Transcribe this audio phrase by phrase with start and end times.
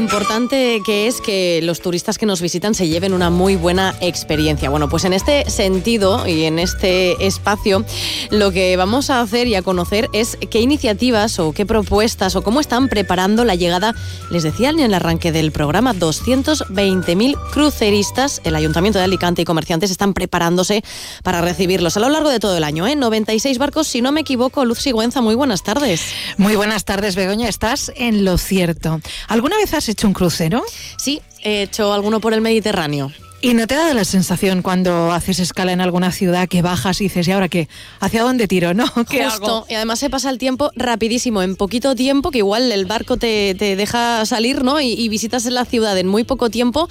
[0.00, 4.70] importante que es que los turistas que nos visitan se lleven una muy buena experiencia.
[4.70, 7.84] Bueno, pues en este sentido y en este espacio,
[8.30, 12.42] lo que vamos a hacer y a conocer es qué iniciativas o qué propuestas o
[12.42, 13.94] cómo están preparando la llegada,
[14.30, 18.40] les decía en el arranque del programa, 220.000 cruceristas.
[18.44, 20.82] El Ayuntamiento de Alicante y comerciantes están preparándose
[21.22, 22.86] para recibirlos a lo largo de todo el año.
[22.86, 22.96] ¿eh?
[22.96, 24.64] 96 barcos, si no me equivoco.
[24.64, 26.00] Luz Sigüenza, muy buenas tardes.
[26.38, 27.48] Muy buenas tardes, Begoña.
[27.48, 29.00] Estás en lo cierto.
[29.28, 30.64] ¿Alguna vez has hecho un crucero?
[30.96, 33.12] Sí, he hecho alguno por el Mediterráneo.
[33.42, 37.04] ¿Y no te da la sensación cuando haces escala en alguna ciudad que bajas y
[37.04, 37.70] dices, ¿y ahora qué?
[37.98, 38.74] ¿Hacia dónde tiro?
[38.74, 38.84] ¿No?
[39.08, 39.64] ¿Qué Justo.
[39.66, 43.54] Y además se pasa el tiempo rapidísimo, en poquito tiempo, que igual el barco te,
[43.54, 44.78] deja salir, ¿no?
[44.80, 46.88] Y, visitas la ciudad en muy poco tiempo,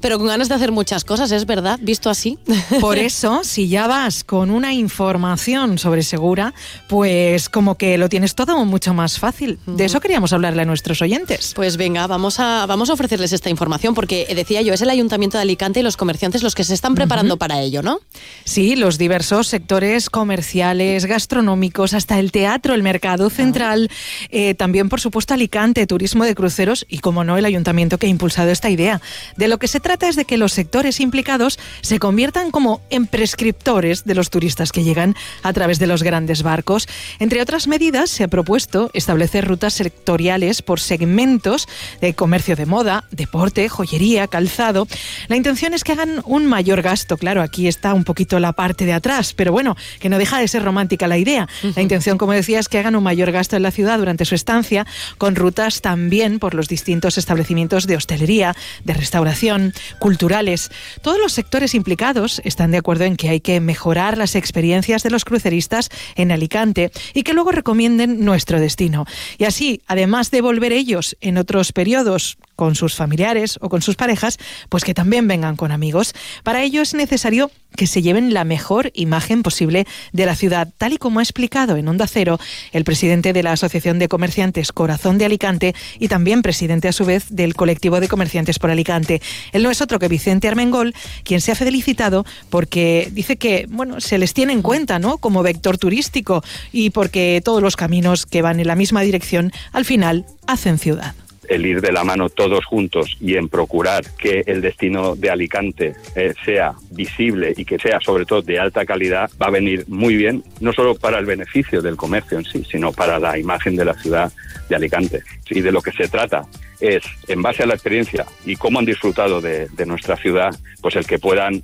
[0.00, 1.80] pero con ganas de hacer muchas cosas, ¿es verdad?
[1.82, 2.38] Visto así.
[2.80, 6.54] Por eso, si ya vas con una información sobre Segura,
[6.86, 9.58] pues como que lo tienes todo mucho más fácil.
[9.66, 11.54] De eso queríamos hablarle a nuestros oyentes.
[11.56, 15.38] Pues venga, vamos a, vamos a ofrecerles esta información, porque decía yo, es el Ayuntamiento
[15.38, 18.00] de Alicante y los comerciantes los que se están preparando para ello, ¿no?
[18.44, 23.90] Sí, los diversos sectores comerciales, gastronómicos, hasta el teatro, el mercado central,
[24.28, 28.10] eh, también por supuesto Alicante, turismo de cruceros y como no el ayuntamiento que ha
[28.10, 29.00] impulsado esta idea.
[29.38, 33.06] De lo que se trata es de que los sectores implicados se conviertan como en
[33.06, 36.86] prescriptores de los turistas que llegan a través de los grandes barcos.
[37.18, 41.66] Entre otras medidas, se ha propuesto establecer rutas sectoriales por segmentos
[42.02, 44.86] de comercio de moda, deporte, joyería, calzado.
[45.28, 47.16] La intención es que hagan un mayor gasto.
[47.16, 50.48] Claro, aquí está un poquito la parte de atrás, pero bueno, que no deja de
[50.48, 51.48] ser romántica la idea.
[51.74, 54.34] La intención, como decía, es que hagan un mayor gasto en la ciudad durante su
[54.34, 54.86] estancia,
[55.18, 58.54] con rutas también por los distintos establecimientos de hostelería,
[58.84, 60.70] de restauración, culturales.
[61.02, 65.10] Todos los sectores implicados están de acuerdo en que hay que mejorar las experiencias de
[65.10, 69.06] los cruceristas en Alicante y que luego recomienden nuestro destino.
[69.38, 73.94] Y así, además de volver ellos en otros periodos con sus familiares o con sus
[73.94, 74.38] parejas,
[74.68, 76.14] pues que también vengan con amigos.
[76.42, 80.94] Para ello es necesario que se lleven la mejor imagen posible de la ciudad, tal
[80.94, 82.38] y como ha explicado en Onda Cero
[82.72, 87.04] el presidente de la Asociación de Comerciantes Corazón de Alicante y también presidente a su
[87.04, 89.22] vez del colectivo de comerciantes por Alicante.
[89.52, 94.00] Él no es otro que Vicente Armengol, quien se ha felicitado porque dice que bueno,
[94.00, 95.18] se les tiene en cuenta ¿no?
[95.18, 96.42] como vector turístico
[96.72, 101.14] y porque todos los caminos que van en la misma dirección al final hacen ciudad
[101.48, 105.94] el ir de la mano todos juntos y en procurar que el destino de Alicante
[106.14, 110.16] eh, sea visible y que sea sobre todo de alta calidad, va a venir muy
[110.16, 113.84] bien, no solo para el beneficio del comercio en sí, sino para la imagen de
[113.84, 114.32] la ciudad
[114.68, 115.22] de Alicante.
[115.50, 116.42] Y de lo que se trata
[116.80, 121.06] es, en base a la experiencia y cómo han disfrutado de, nuestra ciudad, pues el
[121.06, 121.62] que puedan,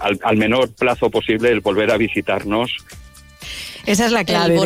[0.00, 2.76] al, al menor plazo posible, el volver a visitarnos
[3.86, 4.56] esa es la clave,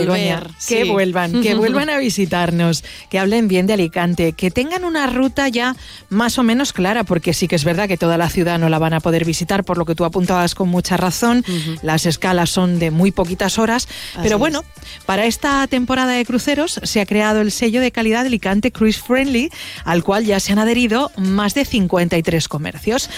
[0.67, 5.49] Que vuelvan, que vuelvan a visitarnos, que hablen bien de Alicante, que tengan una ruta
[5.49, 5.77] ya
[6.09, 8.79] más o menos clara, porque sí que es verdad que toda la ciudad no la
[8.79, 11.45] van a poder visitar, por lo que tú apuntabas con mucha razón.
[11.83, 13.89] Las escalas son de muy poquitas horas,
[14.23, 14.65] pero bueno,
[15.07, 19.51] para esta temporada de cruceros se ha creado el sello de calidad Alicante Cruise Friendly,
[19.85, 23.11] al cual ya se han adherido más de 53 comercios.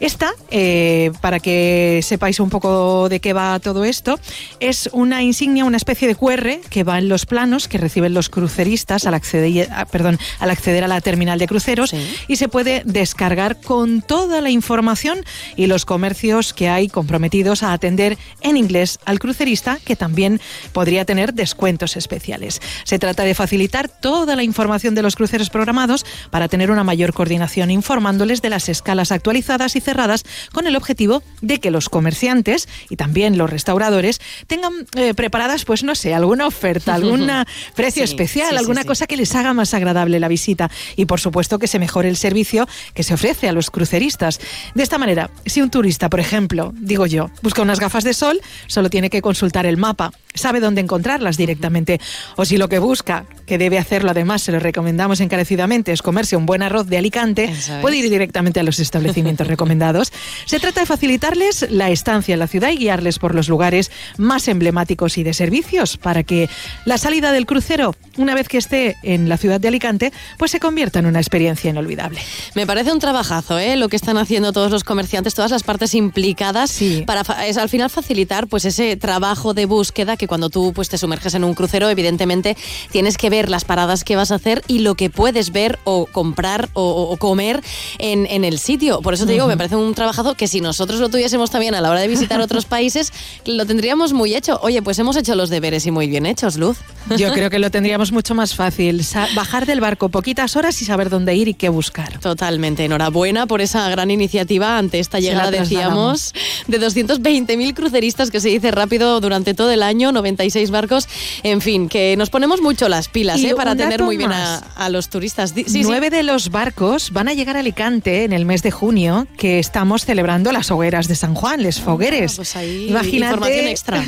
[0.00, 4.18] Esta, eh, para que sepáis un poco de qué va todo esto,
[4.60, 8.28] es una insignia una especie de QR que va en los planos que reciben los
[8.28, 11.94] cruceristas al acceder, perdón, al acceder a la terminal de cruceros
[12.26, 15.24] y se puede descargar con toda la información
[15.54, 20.40] y los comercios que hay comprometidos a atender en inglés al crucerista que también
[20.72, 22.60] podría tener descuentos especiales.
[22.82, 27.12] Se trata de facilitar toda la información de los cruceros programados para tener una mayor
[27.12, 32.68] coordinación informándoles de las escalas actualizadas y cerradas con el objetivo de que los comerciantes
[32.90, 37.30] y también los restauradores tengan eh, preparados pues no sé, alguna oferta, algún
[37.74, 40.70] precio especial, alguna cosa que les haga más agradable la visita.
[40.96, 44.40] Y por supuesto que se mejore el servicio que se ofrece a los cruceristas.
[44.74, 48.40] De esta manera, si un turista, por ejemplo, digo yo, busca unas gafas de sol,
[48.66, 52.00] solo tiene que consultar el mapa, sabe dónde encontrarlas directamente.
[52.36, 56.36] O si lo que busca, que debe hacerlo además, se lo recomendamos encarecidamente, es comerse
[56.36, 60.12] un buen arroz de Alicante, puede ir directamente a los establecimientos recomendados.
[60.44, 64.48] Se trata de facilitarles la estancia en la ciudad y guiarles por los lugares más
[64.48, 66.48] emblemáticos y de servicios para que
[66.84, 70.60] la salida del crucero, una vez que esté en la ciudad de Alicante, pues se
[70.60, 72.20] convierta en una experiencia inolvidable.
[72.54, 73.76] Me parece un trabajazo, ¿eh?
[73.76, 77.90] lo que están haciendo todos los comerciantes, todas las partes implicadas para es, al final
[77.90, 81.90] facilitar pues ese trabajo de búsqueda que cuando tú pues te sumerges en un crucero,
[81.90, 82.56] evidentemente
[82.92, 86.06] tienes que ver las paradas que vas a hacer y lo que puedes ver o
[86.06, 87.62] comprar o, comer
[87.98, 89.00] en, en, el sitio.
[89.00, 91.80] Por eso te digo, me parece un trabajazo que si nosotros lo tuviésemos también a
[91.80, 93.12] la hora de visitar otros países,
[93.44, 94.60] lo tendríamos muy hecho.
[94.62, 96.76] Oye, Oye, pues hemos hecho los deberes y muy bien hechos, Luz.
[97.16, 99.02] Yo creo que lo tendríamos mucho más fácil.
[99.34, 102.20] bajar del barco poquitas horas y saber dónde ir y qué buscar.
[102.20, 102.84] Totalmente.
[102.84, 106.34] Enhorabuena por esa gran iniciativa ante esta llegada, decíamos,
[106.66, 111.08] de 220.000 cruceristas, que se dice rápido durante todo el año, 96 barcos.
[111.42, 113.54] En fin, que nos ponemos mucho las pilas ¿eh?
[113.54, 115.54] para tener muy bien a, los turistas.
[115.82, 119.58] Nueve de los barcos van a llegar a Alicante en el mes de junio, que
[119.58, 122.36] estamos celebrando las hogueras de San Juan, les ah, fogueres.
[122.36, 124.04] pues ahí información extra.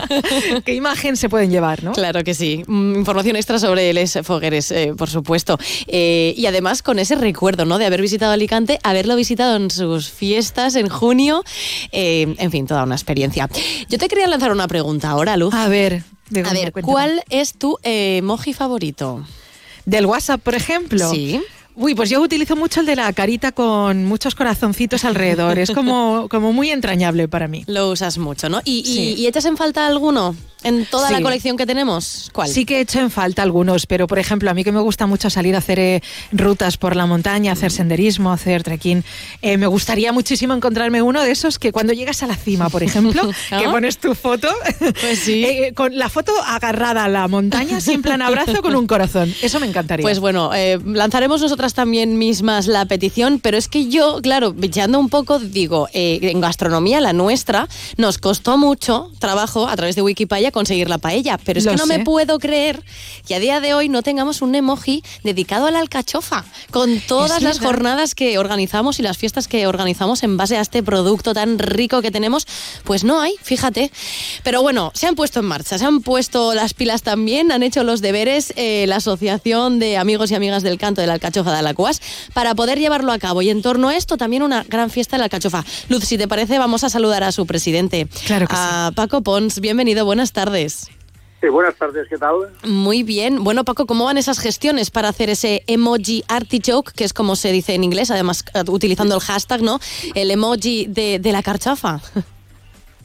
[0.64, 1.92] ¿Qué imagen se pueden llevar, no?
[1.92, 2.62] Claro que sí.
[2.66, 5.58] Mm, información extra sobre les fogueres, eh, por supuesto.
[5.86, 7.78] Eh, y además con ese recuerdo, ¿no?
[7.78, 11.42] De haber visitado Alicante, haberlo visitado en sus fiestas en junio.
[11.92, 13.48] En fin, toda una experiencia.
[13.88, 15.54] Yo te quería lanzar una pregunta ahora, Luz.
[15.54, 16.02] A ver,
[16.44, 19.24] a ver, ¿cuál es tu emoji favorito?
[19.84, 21.10] Del WhatsApp, por ejemplo.
[21.10, 21.40] Sí.
[21.80, 25.60] Uy, pues yo utilizo mucho el de la carita con muchos corazoncitos alrededor.
[25.60, 27.62] Es como, como muy entrañable para mí.
[27.68, 28.60] Lo usas mucho, ¿no?
[28.64, 28.80] ¿Y,
[29.16, 30.34] y echas en falta alguno?
[30.64, 32.30] en toda la colección que tenemos?
[32.32, 32.48] ¿Cuál?
[32.48, 35.06] Sí que he hecho en falta algunos, pero por ejemplo, a mí que me gusta
[35.06, 36.02] mucho salir a hacer eh,
[36.32, 39.04] rutas por la montaña, hacer senderismo, hacer trekking,
[39.42, 42.82] eh, me gustaría muchísimo encontrarme uno de esos que cuando llegas a la cima, por
[42.82, 44.48] ejemplo, que pones tu foto,
[45.00, 45.46] pues sí.
[45.58, 49.32] Eh, con la foto agarrada a la montaña, siempre en abrazo con un corazón.
[49.40, 50.02] Eso me encantaría.
[50.02, 50.50] Pues bueno,
[50.84, 55.88] lanzaremos nosotras también mismas la petición, pero es que yo, claro, bicheando un poco, digo,
[55.92, 61.38] en gastronomía, la nuestra, nos costó mucho trabajo a través de Wikipedia conseguir la paella.
[61.38, 62.82] Pero es que no me puedo creer
[63.26, 67.42] que a día de hoy no tengamos un emoji dedicado a la alcachofa, con todas
[67.42, 71.58] las jornadas que organizamos y las fiestas que organizamos en base a este producto tan
[71.58, 72.46] rico que tenemos,
[72.84, 73.90] pues no hay, fíjate.
[74.42, 77.84] Pero bueno, se han puesto en marcha, se han puesto las pilas también, han hecho
[77.84, 81.60] los deberes eh, la Asociación de Amigos y Amigas del Canto de la Alcachofa de
[81.60, 82.00] Alacuas
[82.32, 83.42] para poder llevarlo a cabo.
[83.42, 85.64] Y en torno a esto también una gran fiesta de la alcachofa.
[85.88, 89.60] Luz, si te parece, vamos a saludar a su presidente, claro a Paco Pons.
[89.60, 90.88] Bienvenido, buenas tardes tardes.
[91.50, 92.36] buenas tardes, ¿qué tal?
[92.62, 93.42] Muy bien.
[93.42, 97.50] Bueno, Paco, ¿cómo van esas gestiones para hacer ese emoji artichoke, que es como se
[97.50, 99.80] dice en inglés, además eh, utilizando el hashtag, ¿no?
[100.14, 102.00] El emoji de, la carchafa.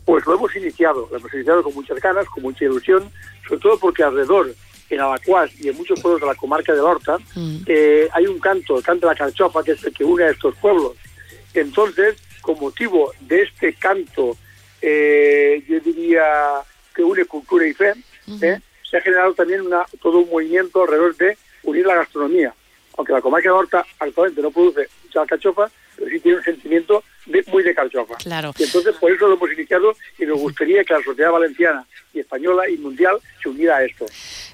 [0.05, 3.09] Pues lo hemos iniciado, lo hemos iniciado con muchas ganas, con mucha ilusión,
[3.47, 4.53] sobre todo porque alrededor,
[4.93, 7.57] en Alacuás y en muchos pueblos de la comarca de Horta, mm.
[7.67, 10.29] eh, hay un canto, el canto de la carchofa, que es el que une a
[10.29, 10.93] estos pueblos.
[11.53, 14.37] Entonces, con motivo de este canto,
[14.81, 16.23] eh, yo diría
[16.93, 17.93] que une cultura y fe,
[18.41, 18.59] ¿eh?
[18.89, 22.53] se ha generado también una, todo un movimiento alrededor de unir la gastronomía.
[22.97, 27.03] Aunque la comarca de Horta actualmente no produce mucha alcachofa, pero sí tiene un sentimiento
[27.25, 28.15] de, muy de carchofa.
[28.15, 28.53] Claro.
[28.57, 32.19] Y entonces por eso lo hemos iniciado y nos gustaría que la sociedad valenciana y
[32.19, 34.05] española y mundial se uniera a esto.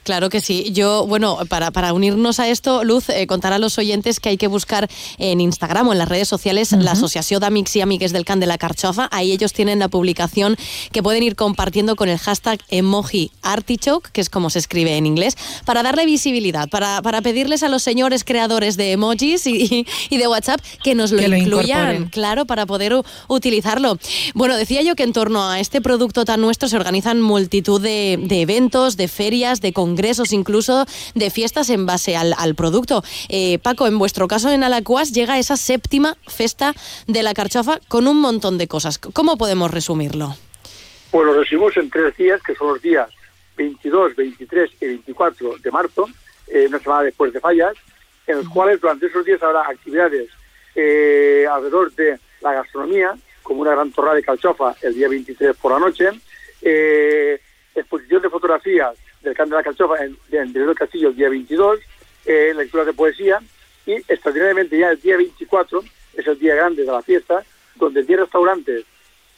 [0.03, 0.71] Claro que sí.
[0.71, 4.37] Yo, bueno, para, para unirnos a esto, Luz, eh, contar a los oyentes que hay
[4.37, 4.87] que buscar
[5.17, 8.39] en Instagram o en las redes sociales la Asociación de Amics y Amigues del Can
[8.39, 9.09] de la Carchofa.
[9.11, 10.55] Ahí ellos tienen la publicación
[10.91, 15.05] que pueden ir compartiendo con el hashtag emoji artichoke, que es como se escribe en
[15.05, 20.17] inglés, para darle visibilidad, para, para pedirles a los señores creadores de emojis y, y
[20.17, 22.93] de WhatsApp que nos lo incluyan, claro, para poder
[23.27, 23.97] utilizarlo.
[24.33, 28.17] Bueno, decía yo que en torno a este producto tan nuestro se organizan multitud de,
[28.21, 33.03] de eventos, de ferias, de congresos congresos, incluso de fiestas en base al, producto.
[33.27, 36.73] Eh, Paco, en vuestro caso en Alacuas llega esa séptima festa
[37.07, 38.97] de la carchofa con un montón de cosas.
[38.97, 40.35] ¿Cómo podemos resumirlo?
[41.11, 43.09] Pues lo resumimos en tres días, que son los días
[43.57, 46.07] 22, 23 y 24 de marzo,
[46.47, 47.73] eh, una semana después de fallas,
[48.27, 50.29] en los cuales durante esos días habrá actividades
[50.75, 55.71] eh, alrededor de la gastronomía, como una gran torre de calchofa el día 23 por
[55.71, 56.09] la noche,
[57.75, 61.79] exposición de fotografías del Canto de la Calchofa en, en, el Castillo el día 22,
[62.25, 63.39] eh, lecturas de poesía
[63.85, 65.83] y extraordinariamente ya el día 24
[66.13, 67.43] es el día grande de la fiesta,
[67.75, 68.85] donde 10 restaurantes,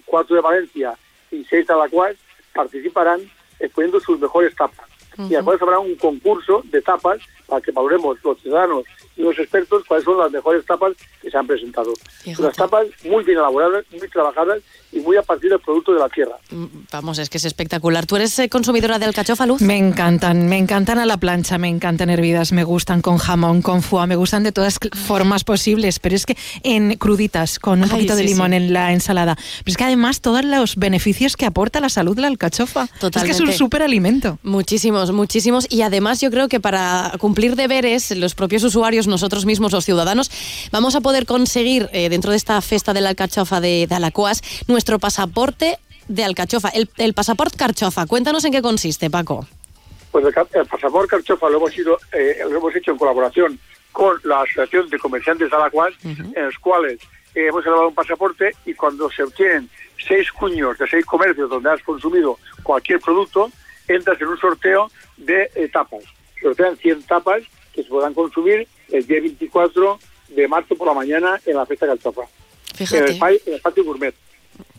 [0.05, 0.93] 4 de Valencia
[1.31, 2.15] y 6 de Alacuas
[2.53, 3.21] participarán
[3.59, 4.87] exponiendo sus mejores tapas.
[5.17, 7.19] Y después habrá un concurso de tapas
[7.51, 8.85] para que valoremos los ciudadanos
[9.17, 11.91] y los expertos cuáles son las mejores tapas que se han presentado.
[12.39, 14.59] Unas tapas muy bien elaboradas, muy trabajadas
[14.93, 16.37] y muy a partir del producto de la tierra.
[16.49, 18.05] Mm, vamos, es que es espectacular.
[18.05, 19.61] ¿Tú eres eh, consumidora de alcachofa, Luz?
[19.61, 23.81] Me encantan, me encantan a la plancha, me encantan hervidas, me gustan con jamón, con
[23.81, 28.15] foie, me gustan de todas formas posibles, pero es que en cruditas, con un poquito
[28.15, 29.35] de limón en la ensalada.
[29.35, 32.87] Pero es que además todos los beneficios que aporta la salud la alcachofa.
[32.87, 33.17] Totalmente.
[33.19, 34.39] Es que es un súper alimento.
[34.41, 35.67] Muchísimos, muchísimos.
[35.69, 40.31] Y además yo creo que para cumplir deberes, los propios usuarios, nosotros mismos, los ciudadanos,
[40.71, 44.41] vamos a poder conseguir eh, dentro de esta festa de la alcachofa de, de Alacuas
[44.67, 48.05] nuestro pasaporte de Alcachofa, el, pasaporte Carchofa.
[48.05, 49.45] Cuéntanos en qué consiste, Paco.
[50.11, 53.59] Pues el, pasaporte Carchofa lo hemos, ido, eh, lo hemos hecho en colaboración
[53.91, 56.99] con la Asociación de Comerciantes de Alacuas, en los cuales
[57.33, 59.69] eh, hemos elaborado un pasaporte y cuando se obtienen
[60.05, 63.49] seis cuños de seis comercios donde has consumido cualquier producto,
[63.87, 65.49] entras en un sorteo de
[66.41, 66.57] tapas.
[66.57, 67.43] Sortean 100 tapas
[67.73, 71.87] que se podrán consumir el día 24 de marzo por la mañana en la fiesta
[71.87, 72.23] Calchafa.
[72.75, 73.11] Fíjate.
[73.11, 74.15] En el, patio gourmet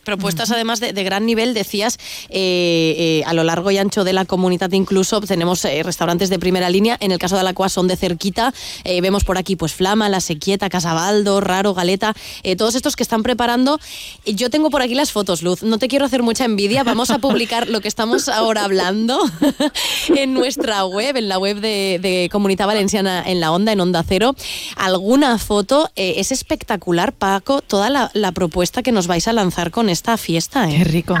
[0.03, 1.97] propuestas además de, gran nivel, decías,
[2.29, 6.39] eh, eh, a lo largo y ancho de la comunidad incluso tenemos eh, restaurantes de
[6.39, 9.73] primera línea, en el caso de la cual son de cerquita, vemos por aquí pues
[9.73, 12.13] Flama, La Sequieta, Casabaldo, Raro, Galeta,
[12.57, 13.79] todos estos que están preparando.
[14.25, 17.19] Yo tengo por aquí las fotos, Luz, no te quiero hacer mucha envidia, vamos a
[17.19, 19.19] publicar lo que estamos ahora hablando
[20.15, 24.35] en nuestra web, en la web de, Comunidad Valenciana en la Onda, en Onda Cero.
[24.75, 29.89] Alguna foto, es espectacular, Paco, toda la, la propuesta que nos vais a lanzar con
[29.93, 30.69] esta fiesta.
[30.69, 30.75] ¿eh?
[30.77, 31.15] Qué rico.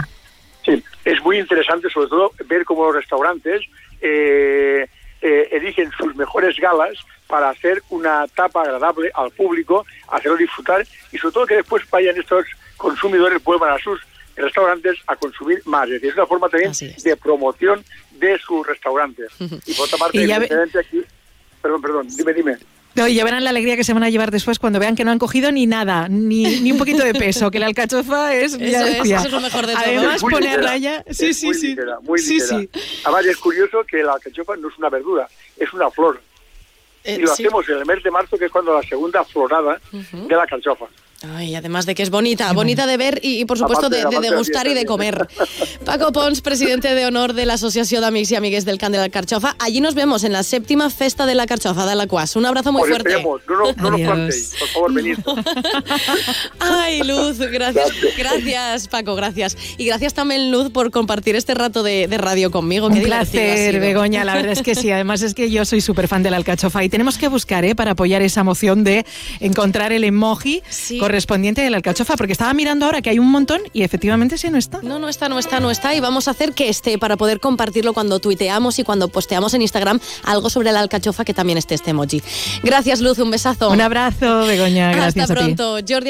[0.65, 3.61] Sí, es muy interesante sobre todo ver cómo los restaurantes
[4.01, 4.87] eh,
[5.21, 11.17] eh, eligen sus mejores galas para hacer una tapa agradable al público, hacerlo disfrutar y
[11.17, 12.45] sobre todo que después vayan estos
[12.77, 13.99] consumidores, vuelvan a sus
[14.35, 15.85] restaurantes a consumir más.
[15.85, 19.31] Es decir, es una forma también de promoción de sus restaurantes.
[19.65, 21.01] Y por otra parte, evidentemente aquí...
[21.61, 22.57] Perdón, perdón, dime, dime.
[22.95, 25.03] No, y ya verán la alegría que se van a llevar después cuando vean que
[25.03, 28.53] no han cogido ni nada, ni, ni un poquito de peso, que la alcachofa es...
[28.53, 29.83] Eso, es, eso es lo mejor de todo.
[29.83, 31.03] Además, poner raya...
[31.09, 31.75] Sí, sí, sí.
[32.03, 32.69] muy sí, sí.
[33.03, 36.21] Además, es curioso que la alcachofa no es una verdura, es una flor.
[37.03, 39.79] Eh, y lo hacemos en el mes de marzo, que es cuando la segunda florada
[39.91, 40.85] de la alcachofa.
[41.31, 44.73] Ay, además de que es bonita, bonita de ver y, por supuesto de, degustar y
[44.73, 45.25] de comer.
[45.85, 48.97] Paco Pons, presidente de honor de la Asociación de Amigos y Amigues del Can de
[48.97, 49.55] la Carchofa.
[49.59, 52.35] Allí nos vemos en la séptima festa de la Carchofa de la Cuas.
[52.35, 53.23] Un abrazo muy fuerte.
[53.23, 55.17] No, no, no nos por favor, venid.
[56.59, 59.57] Ay, Luz, gracias, gracias, Paco, gracias.
[59.77, 62.87] Y gracias también, Luz, por compartir este rato de, radio conmigo.
[62.87, 64.91] Un placer, Begoña, la verdad es que sí.
[64.91, 67.75] Además es que yo soy súper fan de la alcachofa y tenemos que buscar, ¿eh?
[67.75, 69.05] para apoyar esa moción de
[69.39, 70.61] encontrar el emoji
[71.13, 74.49] correspondiente de la alcachofa, porque estaba mirando ahora que hay un montón y efectivamente sí
[74.49, 74.79] no está.
[74.81, 77.39] No, no está, no está, no está y vamos a hacer que esté para poder
[77.39, 81.75] compartirlo cuando tuiteamos y cuando posteamos en Instagram algo sobre la alcachofa que también esté
[81.75, 82.23] este emoji.
[82.63, 83.69] Gracias Luz, un besazo.
[83.69, 85.77] Un abrazo, Begoña, gracias Hasta pronto.
[85.87, 86.09] Jordi